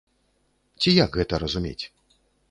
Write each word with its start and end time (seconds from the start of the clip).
Ці 0.79 0.89
як 1.05 1.17
гэта 1.19 1.39
разумець? 1.43 1.85